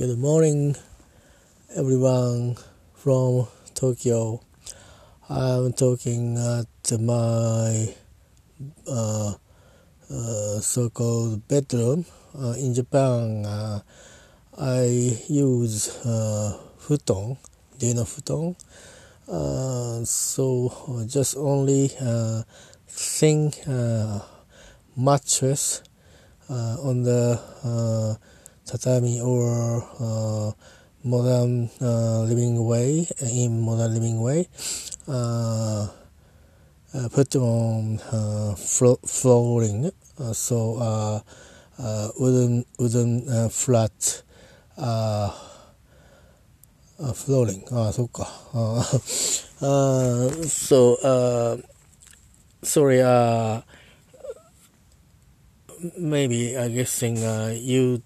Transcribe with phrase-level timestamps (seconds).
[0.00, 0.76] Good morning,
[1.76, 2.56] everyone
[2.94, 4.40] from Tokyo.
[5.28, 7.94] I'm talking at my
[8.88, 9.34] uh,
[10.08, 13.44] uh, so-called bedroom uh, in Japan.
[13.44, 13.80] Uh,
[14.56, 14.84] I
[15.28, 17.36] use uh, futon.
[17.78, 18.56] Do you know futon?
[19.28, 22.44] Uh, so just only uh,
[22.88, 24.20] thin uh,
[24.96, 25.82] mattress
[26.48, 28.18] on the
[28.70, 30.52] tatami or uh,
[31.02, 34.46] modern uh, living way in modern living way
[35.08, 35.88] uh,
[36.94, 41.18] uh, put on uh, flo- flooring uh, so uh,
[41.82, 44.22] uh, wooden wooden uh, flat
[44.78, 45.34] uh,
[47.00, 51.58] uh, flooring ああそっかあーあー so uh,
[52.62, 53.62] sorry uh,
[55.98, 58.02] maybe I guessing uh, you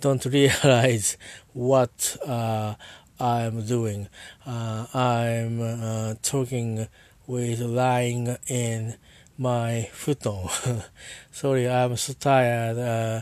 [0.00, 1.16] don't realize
[1.52, 2.74] what uh,
[3.18, 4.08] I'm doing.
[4.46, 6.88] Uh, I'm uh, talking
[7.26, 8.96] with lying in
[9.36, 10.48] my futon.
[11.30, 13.20] Sorry, I'm so tired uh,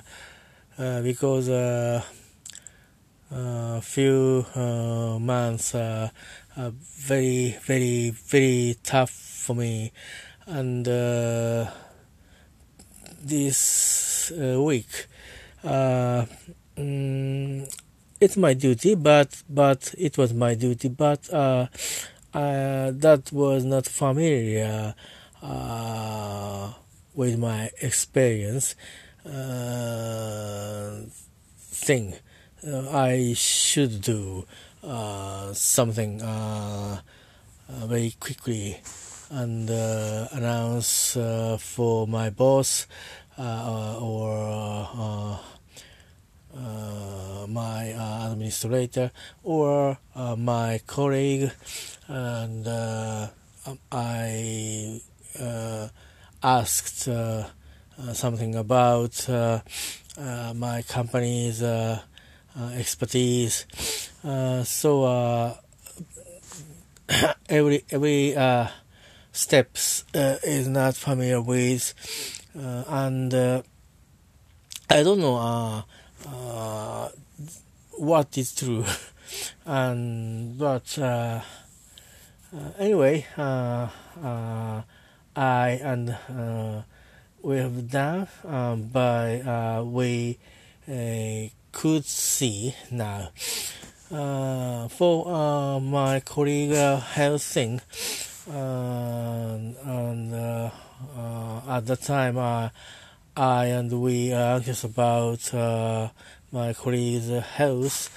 [0.81, 2.05] uh, because a
[3.31, 4.47] uh, uh, few
[5.21, 6.11] months are
[6.57, 9.93] very, very, very tough for me,
[10.47, 10.87] and
[13.25, 15.09] this week.
[15.65, 16.25] Uh,
[16.79, 17.69] mm,
[18.21, 21.67] it's my duty, but but it was my duty, but uh,
[22.35, 24.95] uh, that was not familiar
[25.43, 26.73] uh,
[27.15, 28.75] with my experience
[29.25, 31.01] uh,
[31.59, 32.15] thing.
[32.67, 34.47] Uh, I should do
[34.83, 36.19] uh, something
[37.69, 38.81] very quickly
[39.31, 41.17] and announce
[41.61, 42.87] for my boss
[43.39, 45.39] or
[47.49, 49.11] my uh, administrator
[49.43, 51.51] or uh, my colleague,
[52.09, 53.29] and uh,
[53.93, 55.01] I
[55.41, 55.89] uh,
[56.43, 57.45] asked uh,
[57.99, 59.61] uh, something about uh,
[60.19, 62.01] uh, my company's uh,
[62.59, 63.67] uh, expertise.
[64.25, 65.55] Uh, so uh,
[67.49, 68.69] every every uh,
[69.33, 71.95] steps uh, is not familiar with,
[72.59, 73.63] uh, and uh,
[74.91, 75.85] I don't know
[76.29, 77.09] uh,
[77.93, 78.85] what is true.
[79.67, 81.43] And but uh,
[82.57, 83.89] uh anyway uh,
[84.25, 84.83] uh,
[85.37, 86.17] I and
[87.43, 88.27] we have done
[88.91, 90.39] but we
[91.73, 93.29] could see now.
[94.09, 97.83] For my colleague Helsing
[98.51, 100.35] and, and
[101.69, 102.39] at the time
[103.39, 106.09] I and we are anxious about uh,
[106.51, 108.11] my colleague's health,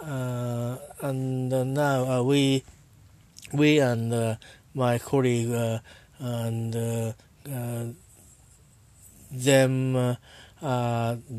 [0.00, 2.62] uh, and uh, now uh, we
[3.52, 4.36] we and uh,
[4.74, 5.80] my colleague
[6.20, 7.14] and
[9.32, 10.16] them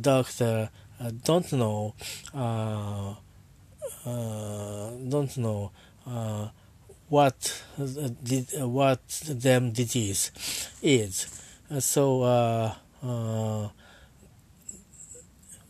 [0.02, 0.70] doctor
[1.24, 1.96] don't know
[5.08, 5.72] don't know
[7.08, 10.32] what uh, did, uh, what them disease
[10.82, 11.42] is.
[11.72, 12.76] Uh, so.
[13.02, 13.70] Uh,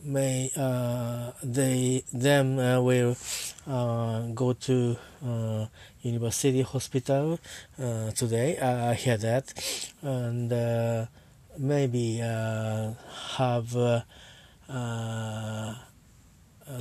[0.02, 3.16] may uh, they them uh, will
[3.66, 5.66] uh, go to uh,
[6.00, 7.38] university hospital
[7.78, 8.58] uh, today.
[8.58, 9.52] I hear that,
[10.02, 11.08] and
[11.58, 14.04] maybe have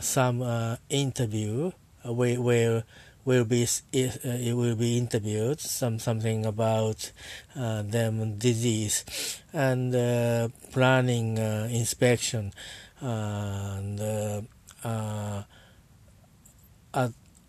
[0.02, 1.72] some interview
[2.06, 2.84] where where
[3.30, 3.62] will be
[3.94, 7.12] it, uh, it will be interviewed some something about
[7.56, 9.06] uh, them disease
[9.54, 12.52] and uh, planning uh, inspection
[13.00, 14.42] and uh,
[14.84, 15.44] uh,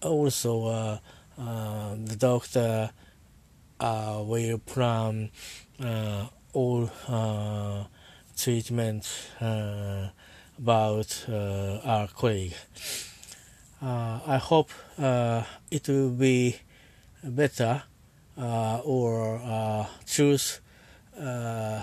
[0.02, 1.00] also
[1.38, 2.90] the doctor
[3.80, 5.30] will plan
[6.52, 6.90] all
[8.36, 9.04] treatment
[10.58, 12.54] about our colleague.
[13.82, 16.56] Uh, I hope uh, it will be
[17.24, 17.82] better
[18.36, 20.60] uh, or uh, truth
[21.18, 21.82] uh,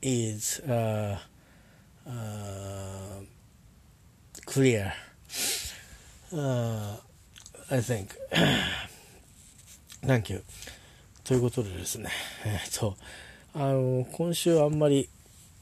[0.00, 1.18] is uh,
[2.08, 3.20] uh,
[4.46, 4.92] clear.
[6.32, 6.96] Uh,
[7.70, 8.14] I think.
[10.06, 10.42] Thank you.
[11.24, 12.10] ということでですね、
[12.44, 12.96] えっと、
[13.54, 15.08] あの、今週あんまり、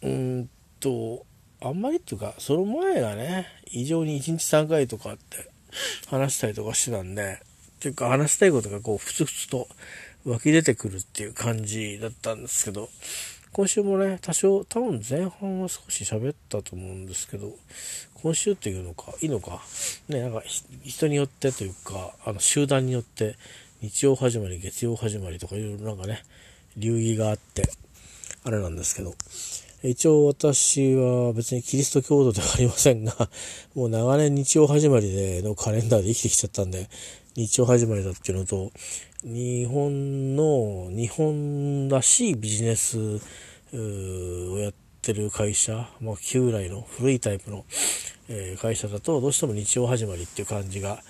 [0.02, 0.50] うーん
[0.80, 1.26] と、
[1.60, 5.50] あんまりっていうか、その前がね、異常に1日3回とかって
[6.08, 7.40] 話したりとかしてたんで、
[7.76, 9.68] っていうか話したいことがこう、ふつふつと
[10.24, 12.88] 湧き出てくるっていう感じだったんですけど、
[13.52, 17.52] 今週もね多少多分前半は少し喋ったと思うんですけど
[18.22, 19.60] 今週っていうのかいいのか
[20.08, 20.42] ねなんか
[20.84, 23.34] 人によってというかあの集団によって
[23.82, 26.22] 日曜始まり月曜始まりとかいろいろなんかね
[26.76, 27.68] 流儀があって
[28.44, 29.14] あれなんですけど
[29.82, 33.14] 一応私は別にキリスト教徒ではありませんが、
[33.74, 36.88] もう長年日曜始まりでのカレンダーで生きてきちゃったんで、
[37.34, 38.72] 日曜始まりだっていうのと、
[39.24, 43.20] 日本の、日本らしいビジネス
[43.72, 47.64] をやってる会社、まあ、旧来の古いタイプの、
[48.28, 51.02] え、会社だと、どうしても日曜始まりっていう感じが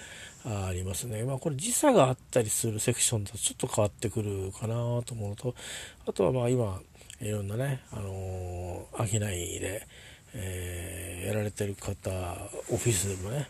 [0.45, 1.23] ありますね。
[1.25, 4.75] まあこれ時差があったりするセクションだとちょっと変わってくるかな
[5.05, 5.55] と思うと、
[6.07, 6.81] あとはまあ今、
[7.21, 9.87] いろんなね、あの、商いで、
[10.35, 12.11] えー、やられてる方、
[12.71, 13.49] オフィスでもね、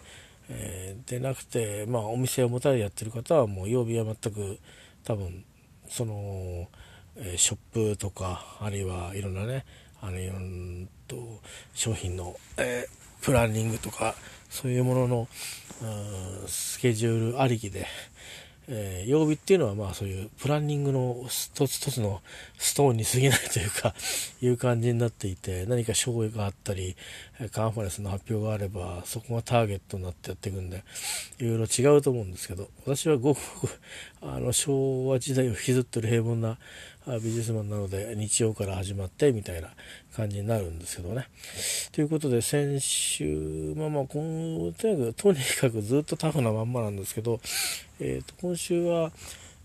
[0.51, 4.59] えー、でなくて、まあ、お店を持たれやってる方はもう曜日は全く
[5.05, 5.45] 多分
[5.89, 6.69] その、
[7.17, 9.65] えー、ショップとかあるいはいろんなね
[10.01, 11.41] あのいろんと
[11.73, 14.15] 商品の、えー、プランニングとか
[14.49, 15.29] そういうものの
[15.83, 17.87] うんスケジュールありきで、
[18.73, 22.23] えー、曜日っていうのはまあそういうプランニングの一つ一つの
[22.57, 23.95] ストーンに過ぎないというか
[24.41, 26.95] いう感じになっていて何か賞があったり
[27.51, 30.85] カンファレンスの発表があればそこがターゲットになってやっていくんで
[31.41, 33.81] いろいろ違うと思うんですけど私はごくごく
[34.23, 36.59] あの昭和時代を引きずってる平凡な
[37.19, 39.69] ビジネスマンなので日曜から始まってみたいな
[40.15, 41.29] 感じになるんですけどね。
[41.93, 47.41] ということで先週まあまあ今とにかくとにかくずっとタフなまんまなんですけど、
[47.99, 49.11] えー、と今週は、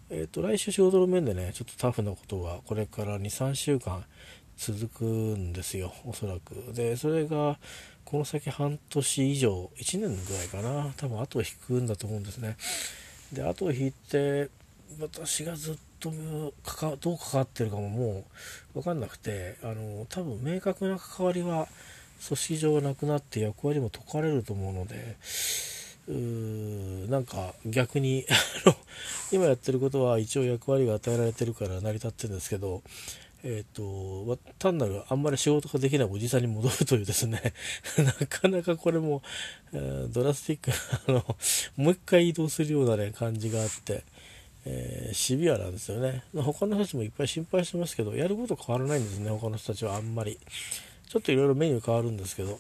[0.09, 4.03] えー、と来週仕事の面でねちょっとタフなことがこれから23週間
[4.57, 6.73] 続くんですよおそらく。
[6.73, 7.57] でそれが
[8.05, 12.55] この先半年以上1年ぐらいかな多分後を引くんだと思うんですね。
[13.33, 14.49] で後を引いて
[14.99, 18.25] 私がずっとかかどう関わってるかもも
[18.75, 21.67] う分かんなくてあの多分明確な関わりは
[22.27, 25.17] 組織上なくなって役割も解かれると思うので
[26.07, 28.25] うーなんか逆に
[29.31, 32.83] 今やってることは一応役割が与えられてるから成り立ってるんですけど
[33.47, 37.53] えーと、単なるあんまり仕事ができないおじさんに戻るというですね
[38.19, 39.21] なかなかこれも、
[39.71, 40.71] えー、ドラスティック
[41.11, 41.35] なあの
[41.77, 44.03] もう一回移動するような、ね、感じがあって、
[44.65, 46.23] えー、シビアなんですよね。
[46.33, 50.39] 他の人たちもいっぱい心配してますけどやること変わらないんですね他の人たちはあんまり。
[51.07, 52.59] ちょっといろいろメニュー変わるんですけど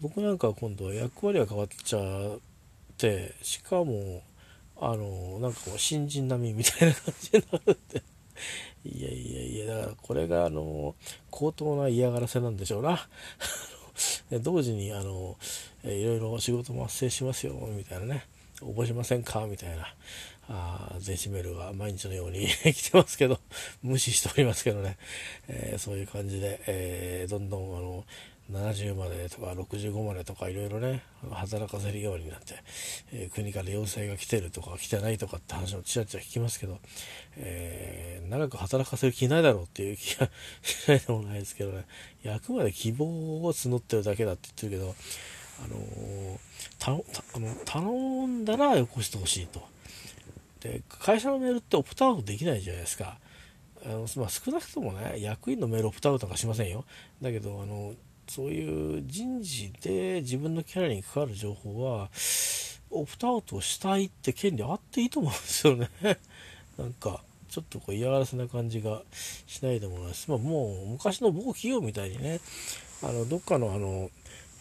[0.00, 2.38] 僕なんかは今度は役割が変わっちゃっ
[2.96, 4.22] てしかも
[4.80, 8.02] あのなんかこう新人並みみたいな感じになるんで
[8.84, 10.94] いやいやいやだからこれがあの
[11.30, 13.06] 高等な嫌がらせなんでしょうな。
[14.42, 15.36] 同時にあの
[15.84, 18.26] いろいろ仕事も発生しますよみたいなね。
[18.60, 19.46] 覚えしませんか？
[19.46, 19.94] みたいな。
[20.48, 23.38] あ電子メールが毎日のように 来てますけど、
[23.82, 24.96] 無視しておりますけどね、
[25.46, 28.04] えー、そういう感じで、えー、どんどんあの
[28.50, 32.54] 70までとか65までとかいろいろね、働かせるようになって、
[33.12, 36.78] えー、国から要請が来てるとか来てないとかって話もちらちら聞きますけど、
[37.36, 40.30] えー、長く働かせる気ないだろうっていう気が
[40.62, 41.84] しないでもないですけどね、
[42.26, 44.94] あくまで希望を募ってるだけだって言ってるけど、
[45.64, 49.77] あのー、頼んだらよこしてほしいと。
[50.60, 53.18] で会社のメールってオプトアウトできないじゃないですか。
[53.84, 56.84] あの、まあ、少なくともね役員のメールオプトアウトなんかしませんよ。
[57.22, 57.94] だけどあの
[58.28, 62.10] そういう人事で自分のキャラに関わる情報は
[62.90, 65.88] オプトアウトしたいって権利あっていいと思うんですよね。
[66.76, 69.02] なんかちょっとこう嫌がらせな感じが
[69.46, 72.40] しないでもないです、まあ、もう昔の某企業みたいにね
[73.02, 74.10] あのどっかのあの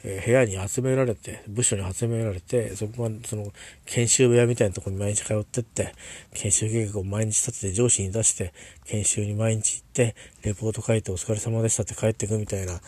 [0.09, 3.51] え部屋に集められて、部署に集められて、そこが、その、
[3.85, 5.93] 研修部屋みたいなところに毎日通ってって、
[6.33, 8.53] 研修計画を毎日立てて上司に出して、
[8.85, 12.79] 研修に毎日行って、レポート書いてお疲れ様でしたって帰ってくみたいな、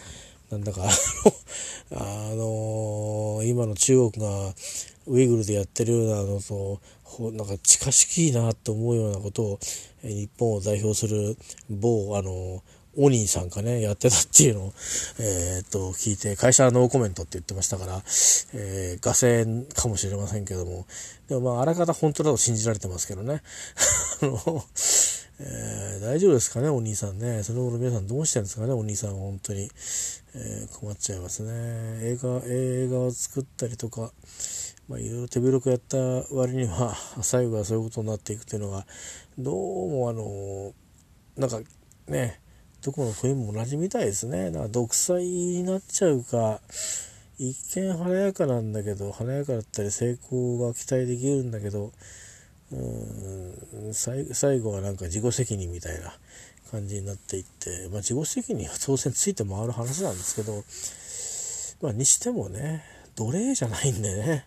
[0.50, 0.84] なんだか、
[1.92, 1.96] あ
[2.36, 4.54] のー、今の中国が
[5.06, 6.80] ウイグルでやってるようなのと、
[7.32, 9.60] なんか近しきなと思うようなことを、
[10.04, 11.36] 日本を代表する
[11.70, 14.74] 某、あのーオニーさんがね、やってたっていうのを、
[15.20, 18.02] えー、っと、聞いて、会社はノーコメントって言ってましたから、
[18.54, 20.86] えー、画線かもしれませんけども、
[21.30, 23.42] でもまあ、あらかた本当だと信じられてますけどね。
[24.22, 24.66] あの、
[25.42, 27.44] えー、大丈夫ですかね、お兄さんね。
[27.44, 29.70] その頃皆さんどうしてるんですかね、お兄さんは本当に。
[30.36, 31.52] えー、困っちゃいますね。
[32.04, 34.12] 映画、映画を作ったりとか、
[34.88, 35.98] まあ、いろいろ手広くやった
[36.32, 38.86] 割には、最後はそういうことになっていくというのが、
[39.38, 40.74] どうもあの、
[41.38, 41.68] なんか
[42.08, 42.40] ね、
[42.82, 44.52] どこの国も同じみたいですね。
[44.52, 46.62] だから独裁になっちゃうか、
[47.38, 51.92] 一見華やかなんだけど、華やかだったり成功が期待できるんだけど、
[52.72, 56.14] うん最後はなんか自己責任みたいな
[56.70, 60.64] 感じになっていって、まあ、自己責任は当然ついて回る話なんですけど、
[61.82, 62.84] まあ、にしてもね
[63.16, 64.46] 奴隷じゃないんでね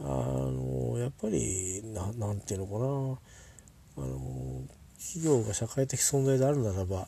[0.00, 1.82] あのやっぱり
[2.18, 3.18] 何て言うの
[3.96, 4.62] かなあの
[4.98, 7.06] 企業が社会的存在であるならば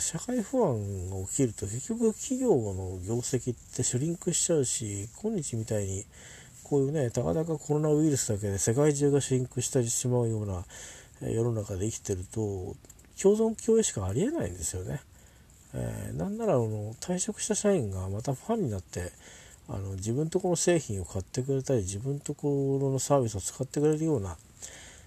[0.00, 6.04] 社会不安が起きると結局企業の業績ってシュリンクしちゃうし今日みたいに
[6.64, 10.64] こういうねたかだかコロナウイルスだけで世界中がシュリンクしてしまうような
[11.20, 12.74] 世の中で生きてると
[13.20, 15.00] 共存共栄しかありえないんですよね。
[15.74, 19.12] えー、なんならあの退職した社員がまたファンになって
[19.68, 24.36] あの自分とこの製品を買ってくれたり自分ところのサービスを使ってくれるような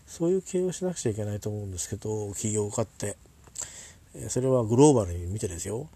[0.07, 3.17] そういう経営をしなくちゃいけないと思うんですけど企業家って。
[4.29, 5.87] それはグローバルに見てですよ、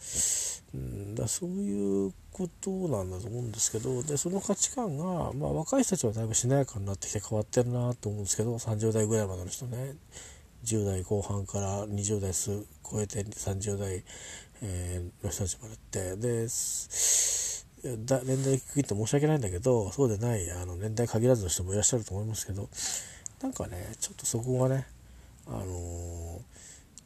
[0.75, 9.95] うん、だそういうことなんだと思うんですけどでその価値観が、まあ、若い人たちはだいぶしなやかになってきて変わってるなと思うんですけど30代ぐらいまでの人ね。
[10.63, 14.03] 10代後半から20代数超えて30代、
[14.61, 16.15] えー、の人たちまでって。
[16.15, 16.47] で
[18.05, 22.69] だ年代低いって申し訳ないんだけどそうでないあの年代限らずの人もいらっしゃると思いますけど
[23.41, 24.85] なんかねちょっとそこがね
[25.47, 25.65] あの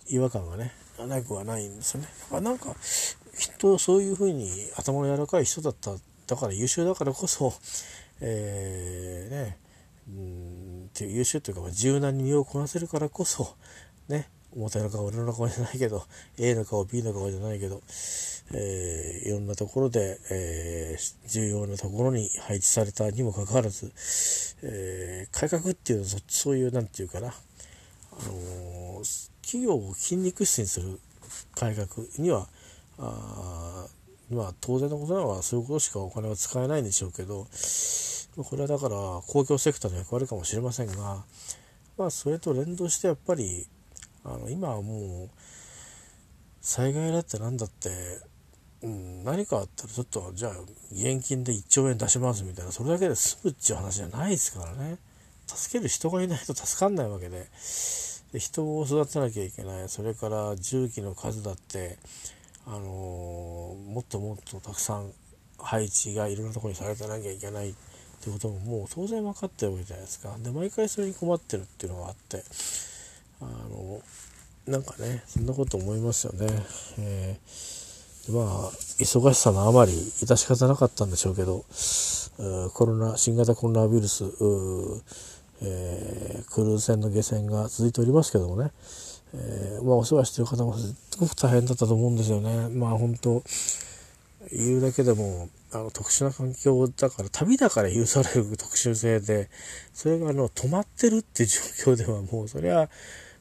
[0.07, 2.07] ー、違和感がねなくはないんですよね。
[2.07, 2.75] だからなんか
[3.37, 5.91] きっとそういうふうに頭の柔らかい人だった
[6.27, 7.53] だから優秀だからこそ
[8.21, 9.57] えー、ね
[10.07, 13.55] うんって優秀というか柔軟に身をこなせるからこそ
[14.07, 16.03] ね表の顔裏の顔じゃないけど
[16.37, 17.81] A の顔 B の顔じゃないけど、
[18.53, 23.91] えー、いろんなところで、えー、重要なところに配置されたにもかかわらず、
[24.61, 29.01] えー、改革っていうのはそういう何て言うかな、あの
[29.41, 30.99] 企業を筋肉質にする
[31.55, 32.47] 改革には
[32.99, 33.87] あ
[34.31, 37.47] まあ当然のことなのはそういうことしかお金は使えないんでしょうけど
[38.37, 38.95] これはだから
[39.27, 41.23] 公共セクターの役割かもしれませんが
[41.97, 43.67] まあそれと連動してやっぱり
[44.23, 45.29] あの今はもう
[46.61, 47.89] 災害だって何だって、
[48.85, 50.51] うん、何かあったらちょっとじゃあ
[50.91, 54.97] 現金で1兆円出しますみたいなそれだけで済むっていう話じゃないですからね。
[55.47, 57.47] 助ける人がいないと助かんないわけで。
[58.31, 59.89] で人を育てなきゃいけない。
[59.89, 61.97] それから重機の数だって
[62.67, 65.11] あのー、もっともっとたくさん
[65.57, 67.71] 配置がいろんなとこにされてなきゃいけない。
[67.71, 67.73] っ
[68.21, 70.35] てことももう当然分かってるわけじゃないですか。
[70.39, 72.43] で毎回それに困ってるっていうのがあって。
[73.41, 74.01] あの
[74.67, 76.47] なんかねそんなこと思いますよね、
[76.97, 77.84] えー、
[78.29, 81.65] まあ忙しさのあまり致し方なかったんでしょうけど
[82.73, 84.25] コロナ新型コロナウイルス
[85.61, 88.71] えー、クルーズ船の下船が続いておりますけどもね、
[89.33, 92.69] えー、まあ、お世話してる方もすごく大変だったと思うんですよね。
[92.69, 93.41] まあ本当
[94.51, 99.49] 言うだけでもあの特殊な環境だから旅だから許される特殊性で
[99.93, 102.89] それがあの止まってるっていう状況ではもうそれは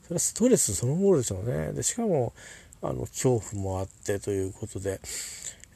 [0.04, 1.72] それはストレスそのものでしょうね。
[1.72, 2.32] でしかも
[2.84, 5.00] あの恐怖もあってということで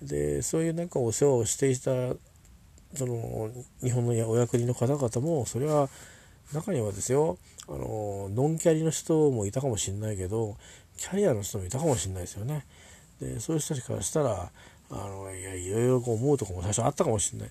[0.02, 1.90] でそういうなんかお世話をしていた
[2.94, 3.50] その
[3.82, 5.88] 日本のお役人の方々もそれは
[6.52, 7.38] 中にはですよ
[7.68, 10.56] あのノンキャリの人もいたかもしれないけど
[10.96, 12.66] キャリアの人もいたかもしれないですよね。
[13.20, 14.50] でそういう人たちからしたら
[14.90, 17.50] あのいやいろいろ思うとこも最初あったかもしれない。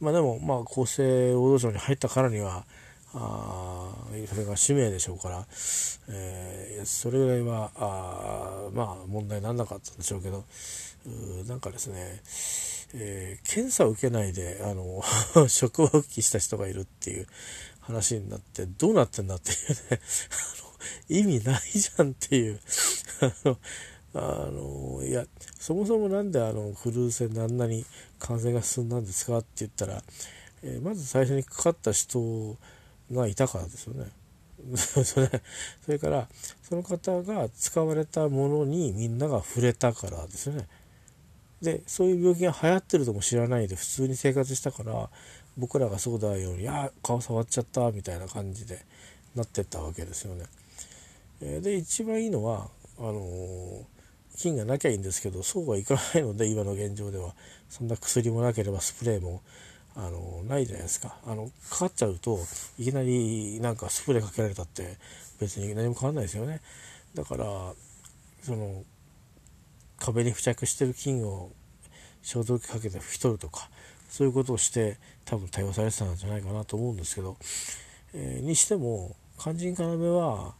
[0.00, 2.64] まあでもまあ厚生労働省に入ったからには
[3.18, 3.96] あ
[4.28, 5.46] それが使命でしょうから、
[6.08, 10.44] えー、それぐらいはあまあ問題にならなかったんでしょうけど
[11.06, 12.20] うなんかですね、
[12.94, 15.02] えー、検査を受けないであの
[15.48, 17.26] 職を復帰した人がいるっていう
[17.80, 19.58] 話になってどうなってんだっていう
[19.90, 20.00] ね
[21.08, 22.60] 意味ないじゃんっていう
[24.14, 25.26] あのいや
[25.58, 27.84] そもそも何であのクルーズ船であんなに
[28.18, 30.02] 感染が進んだんですかって言ったら、
[30.62, 32.56] えー、まず最初にかかった人
[33.12, 34.10] がいたからですよね。
[34.76, 35.42] それ
[35.84, 36.28] それから
[36.62, 40.66] その方が使われたものにみんなが触れたからですよね。
[41.62, 45.08] でそういう病気が流行ってるとも知らないで普通に生活したから
[45.56, 48.84] 僕らがそうだように「あ顔触っちゃった」みたいな感じで
[49.34, 50.46] なってったわけですよね。
[51.40, 53.84] で一番いいのはあのー、
[54.38, 57.34] 菌がなきゃいいんですけどそうはいかないので今の現状では
[57.68, 59.42] そんな薬もなければスプレーも
[59.96, 61.16] あのないじゃないですか。
[61.26, 62.38] あのかかっちゃうと
[62.78, 64.98] いきなりなんかスプレーかけられたって
[65.40, 66.60] 別に何も変わんないですよね。
[67.14, 67.44] だから
[68.42, 68.84] その
[69.98, 71.50] 壁に付着してる菌を
[72.22, 73.70] 消毒かけて拭き取るとか
[74.10, 77.36] そういうことをして多分対応されてたんじゃないかなと思うんですけど、
[78.14, 80.54] えー、にしても肝心要は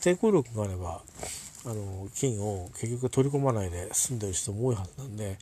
[0.00, 1.02] 抵抗力があれば
[1.64, 5.38] あの菌を結局取り込まないで済んでる人も多いはずなんで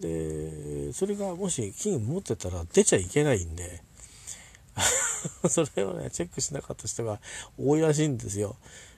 [0.00, 0.50] で
[0.92, 3.82] それがもし金持ってたら出ちゃいけないんで。
[5.48, 7.20] それをねチェックしなかった人が
[7.58, 8.56] 多いらしいんですよ。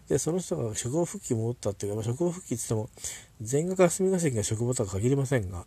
[0.09, 2.91] でその人が職場復帰戻ったっていうか、まあ、職場復帰って言っても
[3.41, 5.65] 全額霞が関が職場とは限りませんが、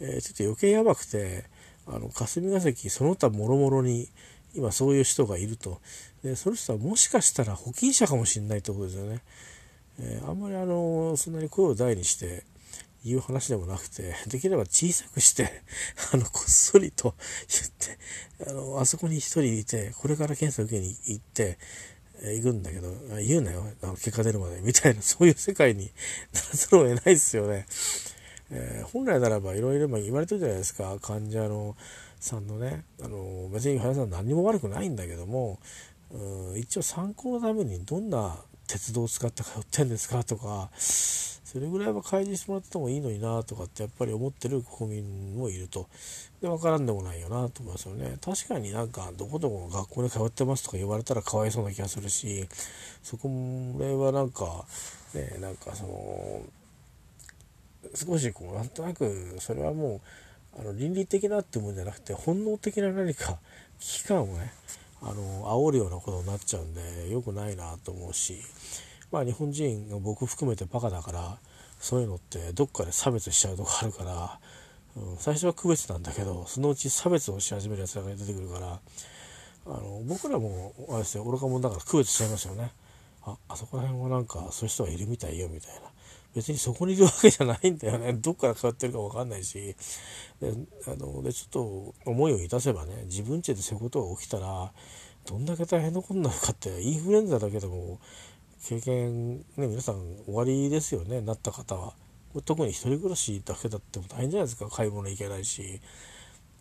[0.00, 1.44] えー、ちょっと余計やばくて
[1.86, 4.08] あの霞が関その他もろもろに
[4.54, 5.80] 今そういう人がいると。
[6.24, 9.20] でその人はもしかしたら保菌者かもしれないってことですよね、
[10.00, 12.42] えー、あんまりあのそんなに声を大にして
[13.06, 15.62] 言う話でもなくて できれば小さくして
[16.12, 17.14] あのこっそりと
[17.48, 21.58] 言ってあのあそこに一人いてこれから検査受けに行って
[22.22, 25.90] 行くんだけど言うなよあの結果出るまでみたいなそういう世界に
[26.32, 27.66] ならざるを得ないですよね、
[28.50, 31.76] えー、本来ならばいろいろ言われてるじゃないですか患者の
[32.18, 35.58] さんのねあの別に林さん何にも悪くないんだけども
[36.10, 38.36] うん一応参考のためにどんな
[38.66, 40.70] 鉄道を使って通ってんですかとか
[41.46, 45.86] それぐらいは開示してもらってもいいのになとかってやっぱり思ってる国民もいると。
[46.42, 48.16] で分からんでもないよなと思いますよね。
[48.20, 52.48] 確かになんかどこどこ学校に通ってますとか言われたらかわいそうな気がするし
[53.04, 54.64] そこはなんか
[55.14, 56.42] ねなんかその
[57.94, 60.00] 少しこうなんとなくそれはも
[60.58, 63.38] うあの倫理的なってもんじゃなくて本能的な何か
[63.78, 64.52] 危機感をね
[65.00, 68.42] あの煽るようなことになっちゃうんで良くないなと思うし。
[69.16, 71.38] まあ日本人が僕含めてバカだから
[71.80, 74.38] そういうのってどっかで差別しちゃうとこあるから、
[74.94, 78.78] うん、最初は区別なんだけどそのうち差別をし始めるやつらが出てくるから
[79.64, 82.72] あの僕らもあれですよ愚か者だから区別しちゃいますよね。
[83.22, 85.80] ああそこら辺はなんかそういう人がいるみたいよみたいな。
[86.34, 88.12] 別にそこにいるわけじゃないんだよね。
[88.12, 89.74] どっから変わってるか分かんないし。
[90.40, 90.52] で
[90.86, 94.70] あのでちょっと思いをいたせばね自分家でそういうことが起きたら
[95.26, 97.98] どんだけ大変なことになるかってインフルエンザだけでも
[98.68, 99.94] 経験、ね、皆さん
[100.24, 101.94] 終わりですよねなった方は。
[102.44, 104.68] 特に一人暮らしだけだっても大変じゃないですか。
[104.68, 105.80] 買い物行けないし。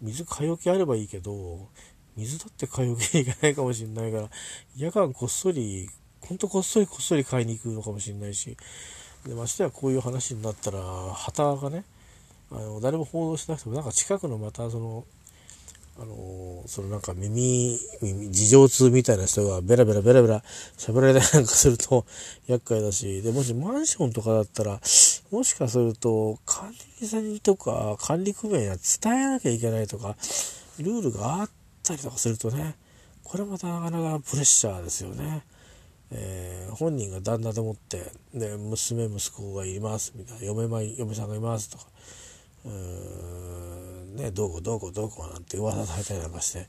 [0.02, 1.68] 水買い置きあればいいけど
[2.16, 4.30] 水だって買い置きに行けないかもしれないから。
[4.78, 5.90] 夜間こっそり
[6.22, 8.56] ほんとこっそりこっそり買いに行くのかもしれないし。
[9.26, 10.80] でましてやこういう話になったら
[11.16, 11.84] 旗がね
[12.52, 15.06] あの誰も報道しなくてもなんか近くのまたその
[15.98, 20.44] あのそのなんか耳、耳、事情通みたいな人がベラベラベラベラ
[20.78, 22.06] 喋られたりなんかすると
[22.48, 24.82] 厄介だし、で、もしマンションとかだったら、
[25.32, 30.18] もしかすると管理人とか管理組合には伝えなきゃいけないとか、
[30.80, 31.50] ルールがあっ
[31.82, 32.76] たりとかするとね、
[33.24, 35.44] これまたなかなかプレッシャーですよね。
[36.12, 41.86] えー、本人が旦那でもって、で、娘、息子がいます、みたいな、嫁ま嫁さんがいますとか、
[42.66, 46.68] うーんね、どうこうどうこうどうこうなんて噂されたりなんかして、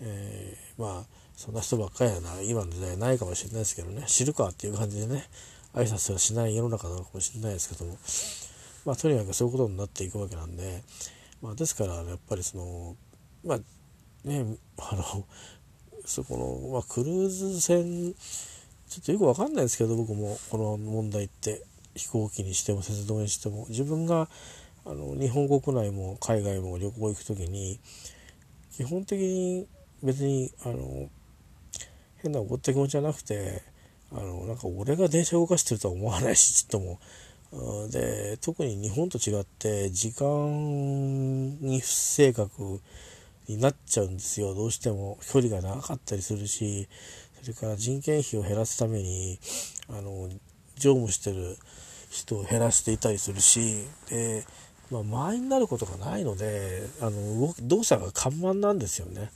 [0.00, 1.04] えー、まあ
[1.36, 5.24] そんな人ばっかりやな今の時代ないかもしれないですけどね知るかっていう感じでね
[5.72, 7.96] 挨拶はしない世の中なのかもしれないですけども
[8.84, 10.82] まあとにかくそういうことになっていくわけなんで、
[11.40, 12.96] まあ、ですからやっぱりその
[13.44, 13.58] まあ
[14.28, 14.44] ね
[14.78, 15.24] あの
[16.04, 18.14] そこの、まあ、クルーズ船
[18.88, 21.62] ちょっとよくわかんないですけど僕もこの問題って
[21.94, 24.28] 飛行機にしても鉄道にしても自分が
[24.84, 27.78] あの日本国内も海外も旅行行く時に
[28.76, 29.66] 基本的に
[30.02, 31.08] 別にあの
[32.16, 33.62] 変な怒った気持ちじゃなくて
[34.12, 36.98] あのなんか俺が電車動かしてるとは思わないしちっとも。
[37.90, 42.80] で特に日本と違って時間に不正確
[43.48, 46.88] になっちゃうんですよどうしても距離が長かったりするし
[47.42, 49.40] それから人件費を減らすために
[49.88, 50.28] あの
[50.76, 51.56] 乗務してる
[52.08, 54.44] 人を減らしていたりするしで
[54.90, 59.30] まあ、満員になることがないのであの動作が緩慢なんですよね。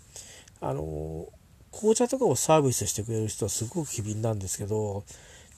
[0.60, 1.28] あの
[1.70, 5.04] 紅茶とかをサービスしてくれる人はすごく機敏なんですけど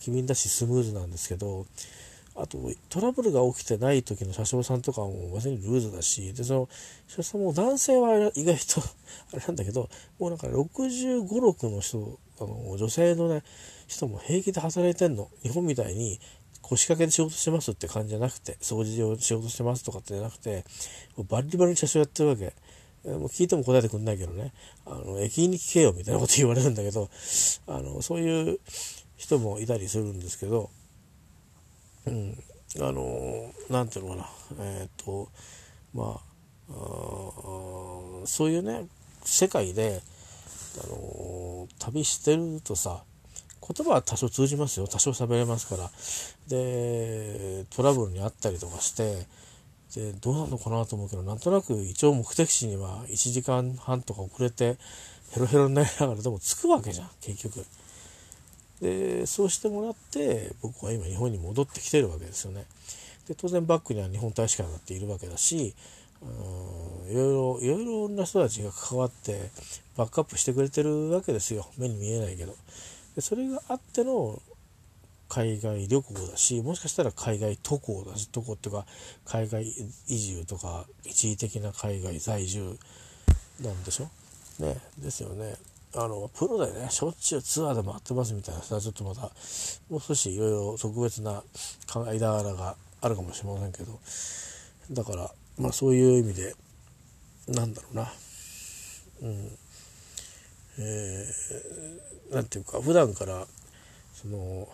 [0.00, 1.66] 機敏だしスムーズなんですけど
[2.34, 2.58] あと
[2.90, 6.68] トラブルが起きてない時の車掌さんとかも別にルーズだしでその
[7.08, 8.82] 車掌さんも男性は意外と
[9.32, 13.42] あれなんだけどもうなんか6 5 6の人あの女性のね
[13.86, 16.20] 人も平気で働いてんの日本みたいに
[16.70, 20.64] 腰掛けで仕事してますって感じじゃなくて、掃除で仕事してますとかってじゃなくて、
[21.28, 22.52] バリバリに車掌やってるわけ。
[23.04, 24.52] もう聞いても答えてくんないけどね、
[24.84, 27.08] あの、駅員に聞けよみたいなこと言われるんだけど、
[27.68, 28.58] あの、そういう
[29.16, 30.70] 人もいたりするんですけど、
[32.06, 32.36] うん、
[32.80, 35.28] あの、なんていうのかな、えっ、ー、と、
[35.94, 36.36] まあ
[38.26, 38.86] そういうね、
[39.24, 40.02] 世界で、
[40.78, 43.04] あの旅してるとさ、
[43.60, 44.86] 言葉は多少通じますよ。
[44.86, 45.90] 多少喋れますから。
[46.48, 49.26] でトラブルにあったりとかして
[49.94, 54.76] でどうなのかなと思うけどなんとなく一応目的地には1時間半とか遅れて
[55.30, 57.64] ヘロヘロになりながらでも着くわけじゃん結局。
[58.80, 62.66] でそうしてもらって僕は今日本に戻ってきてるわけですよね。
[63.26, 65.74] で当然バックには日本大使館だっているわけだし
[66.22, 69.50] うんいろいろいろいろな人たちが関わって
[69.96, 71.66] バックアップしてくれてるわけですよ。
[71.78, 72.54] 目に見えないけど。
[73.16, 74.40] でそれがあっての
[75.28, 78.86] 海外旅行だしもしかしたら海外渡航だし渡航っていうか
[79.24, 79.66] 海外
[80.06, 82.78] 移住とか一時的な海外在住
[83.60, 84.08] なんでしょ？
[84.62, 84.76] ね。
[84.98, 85.56] ですよね。
[85.94, 86.88] あのプロでね。
[86.90, 89.22] しょっちゅうツアーで回ってますみたいなさちょっとまた
[89.88, 91.42] もう少しいろいろ特別な
[91.92, 93.98] 間柄があるかもしれませんけど。
[94.92, 96.54] だからまあそういう意味で
[97.48, 98.12] なんだろうな。
[99.22, 99.58] うん
[100.78, 103.46] えー、なんていうか普段から
[104.12, 104.68] その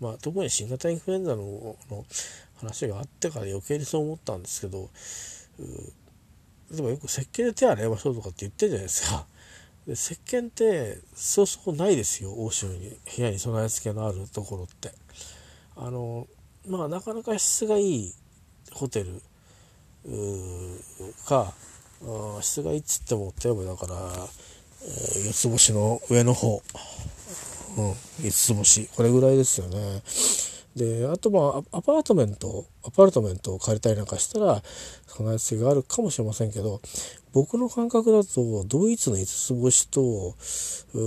[0.00, 2.04] まあ特に新型インフルエンザのの
[2.56, 4.88] 話があってから余計にそう思ったんですけど
[6.70, 9.26] 例えばよく石鹸で手洗いましょうとかって言ってるじゃないですか。
[9.86, 14.92] で石鹸ってそうそうないですよ欧州に部屋に備え付けのあるところって
[15.74, 16.28] あの
[16.66, 18.14] まあなかなか質がいい
[18.70, 19.20] ホテル
[21.26, 21.52] か
[22.40, 24.28] 質がいいっつっても例えばだから、
[25.26, 26.62] 四つ星の上の方、
[27.76, 28.88] うん、五つ星。
[28.96, 30.02] これぐらいですよね。
[30.76, 34.62] であとまあアパートメントアパートメントを借りたりなんかしたら
[35.06, 36.80] 備え付けがあるかもしれませんけど
[37.34, 40.34] 僕の感覚だとドイツの五つ星と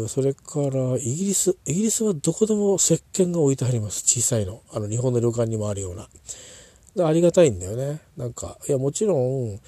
[0.07, 4.03] それからイギリスイギリスはどこでも石鹸が置いてあります。
[4.03, 4.61] 小さいの。
[4.73, 7.07] あの日本の旅館にもあるような。
[7.07, 7.99] ありがたいんだよね。
[8.17, 9.59] なんかいやもちろん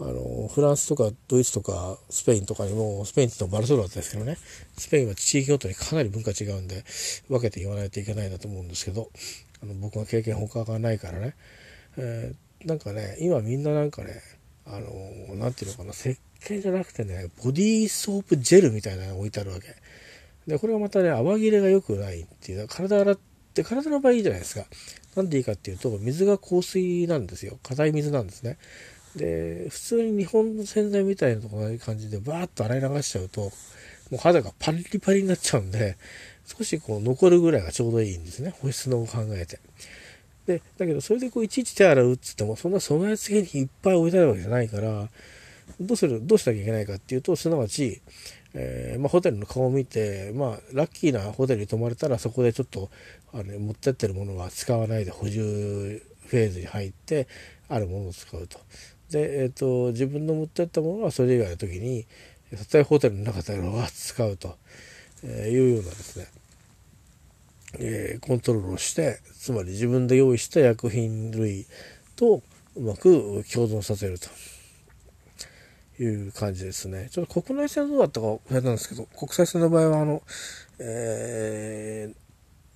[0.00, 4.36] あのフランスとかドイツとかスペインとかにもスペインってのはバルソロナですけどね。
[4.76, 6.84] スペインは地域ごとにかなり文化違うんで
[7.28, 9.10] 分けて言わないといけないなと思うんですけど
[9.62, 11.34] あの僕は経験他がないからね、
[11.96, 14.20] えー、なんかね今みんななんかね
[14.66, 19.68] あのなんていうのかな石鹸じゃなくてねボディーソープジェルみたいなのが置いてあるわけ。
[20.46, 23.18] でこれがまたね泡切れが良くないっていう体洗っ
[23.54, 24.66] て体の場合いいじゃないですか。
[25.16, 27.58] なんでいいかっていうと水が香水なんですよ。
[27.62, 28.58] 硬い水なんですね。
[29.16, 33.50] で普通に日本の洗剤みたいなとこ同じ感じでバーッと洗い流しちゃうとも
[34.12, 35.96] う肌がパリパリになっちゃうんで
[36.46, 39.60] 少しこう残るぐらいがちょうどいいんですね保湿のを考えて
[40.46, 45.08] でだけどそれでこういちいち手洗うっつってもそんな備え付けにいっぱい置いてあるわけじゃないから
[45.80, 48.02] どうするどうしなきゃいけないかっていうとすなわち、
[48.52, 52.90] えー、まあ、ホテルの顔を見て、まあ、ラッキーなホテルに泊まれたらそこでちょっと
[53.32, 57.26] あの持ってってるものは使わないで補充フェーズに入って
[57.68, 58.58] あるものを使うと。
[59.14, 62.04] で、えーと、自分の持ってったものはそれ以外の時に
[62.70, 64.56] たえホテルの中では使うと
[65.24, 66.26] いうようなですね、
[67.78, 71.66] えー、コントロールをしてつまり自分で用意した薬品類
[72.16, 72.42] と
[72.74, 77.08] うまく共存させるという感じですね。
[77.12, 80.22] ちょっと国内線どうだったかあれなんですけど国際線の場合はあの、
[80.80, 82.12] え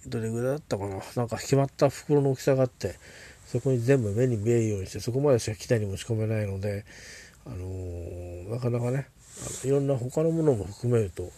[0.06, 2.94] ー、どれぐらいだったかななんか決まった袋の大きさがあって
[3.50, 6.84] そこに全部目に見えるようにしてそこまでしか機体に持ち込めないので、
[7.46, 9.08] あのー、なかなかね
[9.40, 11.30] あのいろんな他のものも含めると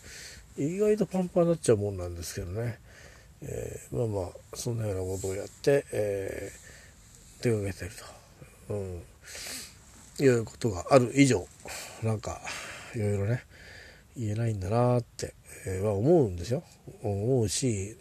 [0.58, 2.80] 意外とパンパンになっちゃうもんなんですけどね、
[3.42, 7.90] えー、まあまあそんなようなことをやって、えー、出かけてる
[8.68, 9.02] と、うん、
[10.24, 11.46] いうことがある以上
[12.02, 12.40] なんか
[12.96, 13.44] いろいろね
[14.16, 16.64] 言えないんだなって、えー、は思うんですよ。
[17.04, 17.96] 思うし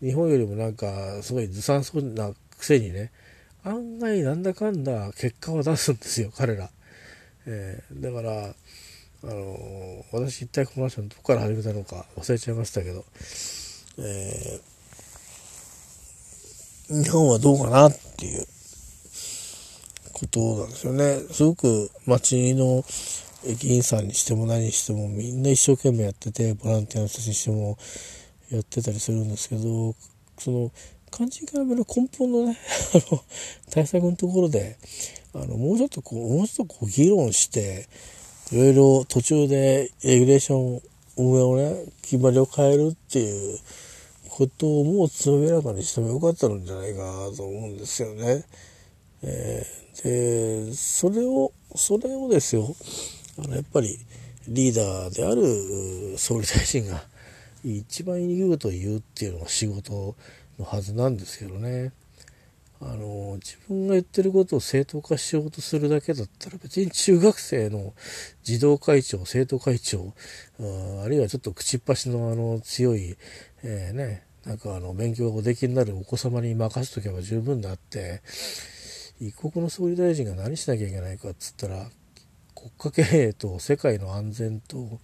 [0.00, 3.10] 日本よりもなんかすごいずさんそうなくせにね
[3.64, 6.70] 案外なんだかんだ結果を出すんですよ 彼ら、
[7.46, 8.54] えー、だから
[9.22, 13.04] あのー、私一体この話はどこから始めたのか忘れちゃいましたけど、
[13.98, 18.46] えー、日本はどうかなっていう。
[20.20, 21.18] ことなんですよね。
[21.32, 22.84] すごく街の
[23.46, 27.78] 駅員さんにしても何にしてもみんな一生懸命やっててボランティアの人たちにしても
[28.50, 29.94] やってたりするんですけど
[30.38, 30.70] その
[31.10, 32.58] 肝心からの根本のね、
[32.94, 33.24] あの、
[33.70, 34.76] 対策のところで、
[35.34, 37.88] あの、もうちょっとこう、もうちょっとこう議論して、
[38.52, 40.82] いろいろ途中でレギュレーション
[41.16, 43.58] 運営をね、決まりを変えるっていう
[44.28, 48.44] ことをもうつめらかにしてもよかったんじゃないかなと思うんですよね。
[49.22, 52.74] えー、で、それを、それをですよ、
[53.38, 53.98] あの、やっぱり
[54.48, 57.04] リーダーである総理大臣が
[57.62, 60.16] 一番言うと言うっていうのが仕事
[60.60, 61.92] のはずなんですけどね。
[62.82, 67.92] あの自分が言ってることを正当化しようとするだけだったら別に中学生の
[68.42, 70.14] 児童会長生徒会長
[71.04, 73.18] あるいはちょっと口っ端のあの強い、
[73.62, 78.22] えー、ねなんかあの勉強がおできになるお子様に任せとけば十分であって
[79.20, 81.84] 一国の総理大臣が何しなきゃいけないかっつったら
[82.54, 84.98] 国家経営と世界の安全と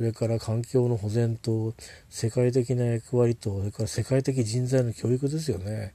[0.00, 1.74] それから環境の保全と
[2.08, 5.92] 世界的な役割とそれから世界的人材の教育ですよね。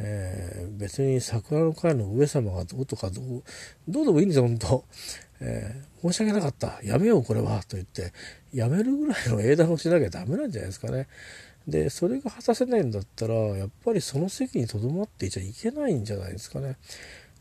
[0.00, 3.44] えー、別に桜の会の上様がどうとかどう
[3.86, 4.84] どうでもいいんですよ本当、
[5.40, 8.12] えー、申し訳なかったやめようこれはと言って
[8.52, 11.06] やめるぐらいの英断をしなきゃダメなんじゃないですかね。
[11.68, 16.78] でそれが果たせないんだったらやっぱりその席にとどまっていちゃいけないんじゃないですかね。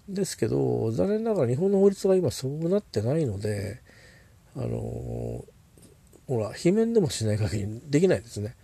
[0.08, 3.82] ですけど残念ながら日本の法律が今そうなってないので
[4.56, 5.44] あの
[6.30, 8.56] ほら罷免でもしない限りできないですね。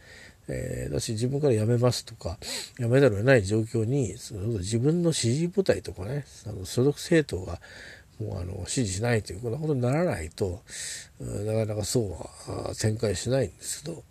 [0.48, 2.38] えー、だし自分から辞めますとか
[2.78, 7.60] 辞めざるを得ない状況にその自分の支持母体とかねあの所属政党が
[8.20, 10.62] もうあの支持しないというこんなことにならないと
[11.20, 14.04] なかなかそうは展開しないんですけど、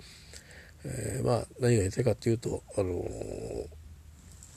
[0.84, 2.94] えー、まあ何が言いたいかというとあの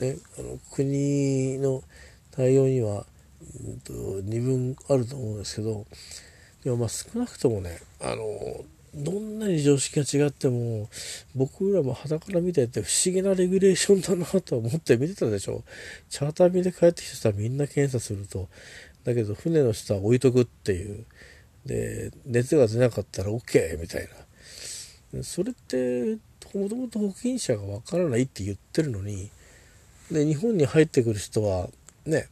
[0.00, 1.82] ねあの国の
[2.32, 3.06] 対応には、
[3.64, 5.86] うんと、二分あると思うんですけど
[6.64, 8.24] でもまあ少なくともねあの
[8.94, 10.88] どんなに常識が違っても
[11.34, 15.62] 僕らも肌から見てて不思議なレギュレーションだなと思って見てたでしょ。
[16.08, 18.48] チャーター便で帰ってきた人はみんな検査すると。
[19.04, 21.04] だけど船の下は置いとくっていう。
[21.66, 24.08] で熱が出なかったら OK みたい
[25.12, 25.22] な。
[25.22, 26.18] それって
[26.54, 29.30] もともと保険者がわからないって言ってるのに
[30.10, 31.68] で日本に入ってくる人は
[32.06, 32.28] ね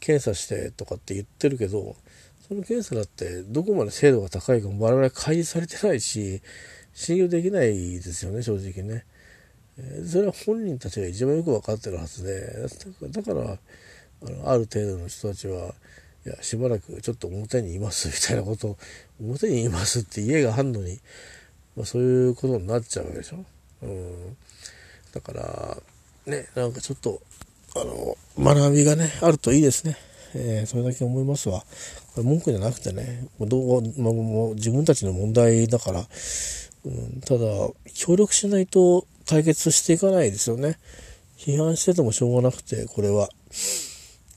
[0.00, 1.96] 検査してとかって言ってるけど
[2.54, 6.40] その検査だってどこまで精度が高いかも我々開示されてないし
[6.92, 9.04] 信用できないですよね正直ね。
[10.06, 12.68] それは本人たちが一番よく分かってるはずで
[13.10, 13.58] だから
[14.22, 15.74] あのある程度の人たちは
[16.24, 18.78] いやしばらくちょっと表にいますみたいなことを
[19.20, 21.00] 表にいますって家があんのに、
[21.76, 23.44] まあ、そういうことになっちゃうわけでしょ。
[23.82, 24.36] うん、
[25.12, 25.76] だから
[26.26, 27.20] ねなんかちょっと
[27.74, 29.96] あの学びがねあるといいですね。
[30.34, 31.64] えー、それだけ思いますわ。
[32.14, 36.04] これ文句じゃなくてね、どうまあ、もう自分たちの問題だから、
[36.84, 37.40] うん、ただ、
[37.94, 40.78] 協力しないと解決していかないですよね。
[41.38, 43.28] 批判しててもしょうがなくて、これは、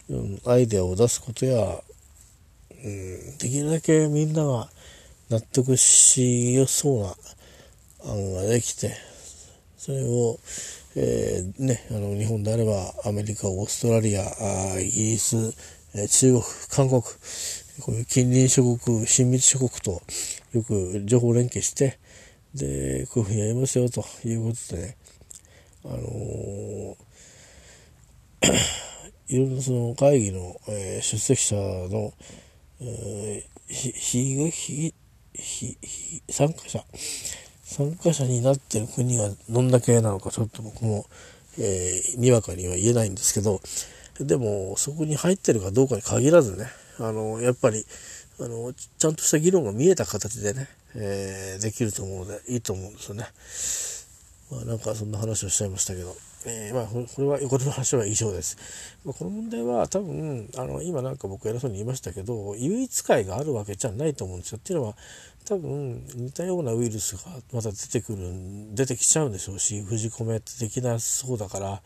[0.09, 1.81] うん、アイデアを出すことや、
[2.83, 4.69] うん、できるだけみんなが
[5.29, 7.15] 納得しやすそうな
[8.11, 8.93] 案ができて、
[9.77, 10.39] それを、
[10.95, 14.23] えー、ね、あの日本であればアメリカ、オーストラリア、
[14.79, 15.53] イギリス、
[15.95, 20.01] え中国、韓国、こういう近隣諸国、親密諸国と
[20.53, 21.99] よく情報連携して、
[22.53, 24.97] で、こういうふうにやりますよということでね、
[25.85, 26.95] あのー、
[29.29, 32.13] いろんなその会議の、えー、出席者の、
[32.81, 34.93] えー、ひ、ひ、ひ、
[35.33, 36.83] ひ、参加者、
[37.63, 41.05] 参加者になってる国がどんだけなのかちょっと僕も、
[41.59, 43.61] えー、にわかには言えないんですけど、
[44.19, 46.67] でも、そこに入ってるかどうかに限らずね、
[46.99, 47.85] あの、やっぱり、
[48.39, 53.27] あの、ちゃんとした議論が見えた形でね、えー、できると思うので、いいと思うんですよね。
[54.51, 58.57] まあ、なんかそんな話をしちゃいましたけど、えー、まあ、これは、この話は以上です。
[59.03, 64.57] まあ、この問題は多分、あの、今なんか僕偉そうに言いましたけど、唯一会があるわけじゃないと思うんですよ。
[64.57, 64.95] っていうのは、
[65.47, 68.19] 多分似たようなウイルスがまた出てくる
[68.75, 71.81] 出てきちゃうんでしょうし封じ込めってできなそうだから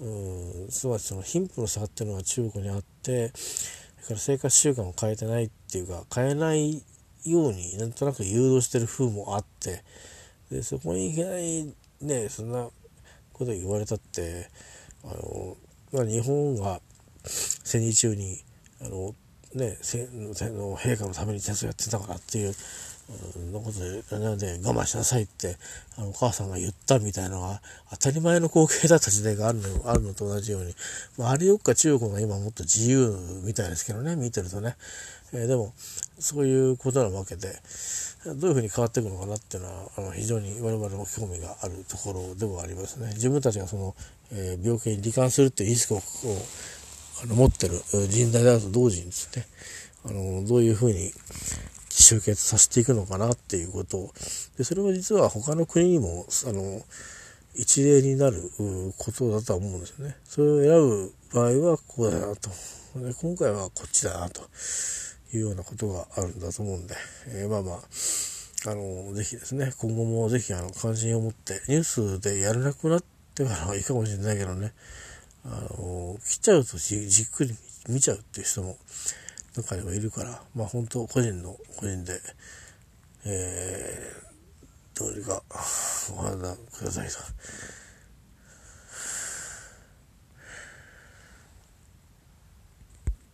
[0.00, 6.82] うんつまりその貧富の差っていうのは中国にあってそれから生活習慣を変えてないっていうか変えない
[7.24, 9.84] ようになんとなく誘導してる風もあって
[10.50, 12.68] でそこにいきなりねそんな
[13.32, 14.48] こと言われたって
[15.04, 15.56] あの、
[15.92, 16.80] まあ、日本が
[17.24, 18.38] 戦時中に
[18.80, 19.14] あの
[19.54, 22.54] ね、の陛下のために戦争やってたからっていう
[23.50, 25.56] のことで、なので我慢しなさいって、
[25.96, 30.74] あの、お母さんが言ったみたいなのが、当たり前の光景だった時代があるの、あるのと同じように、
[31.16, 34.76] まあ、あれよっか中国が今もっと自由みたいですけどね、見てるとね。
[35.32, 35.72] えー、でも、
[36.18, 37.60] そういうことなわけで、
[38.24, 43.08] どういうふうに変わっていくのかなっていうのは、あの、非常に我々も興味があるところでもありますね。
[43.14, 43.94] 自分たちがその、
[44.32, 46.00] えー、病気に罹患するっていうリスクを、
[47.20, 47.74] あの持ってる
[48.08, 49.46] 人材であると同時にですね、
[50.04, 51.12] あの、どういうふうに
[51.90, 54.12] 集結させていくのかなっていうことを、
[54.56, 56.82] で、それは実は他の国にも、あの、
[57.54, 58.50] 一例になる
[58.98, 60.16] ことだとは思うんですよね。
[60.24, 62.50] それを選ぶ場合はこうだなと。
[63.20, 64.40] 今回はこっちだなと
[65.32, 66.94] いうようなことがあるんだと思うんで、
[67.28, 67.78] えー、まあまあ、
[68.70, 74.72] あの、ぜひですね、今後もぜひあの関心を持って、ニュースでやれなくなってからはいいかもしれないけどね、
[75.44, 77.54] あの、切っちゃうとじっくり
[77.88, 78.76] 見ちゃうっていう人も
[79.56, 82.20] 中にはいるから、まあ本当個人の個人で、
[83.24, 85.42] えー、どうにか
[86.12, 87.14] お花くださいと。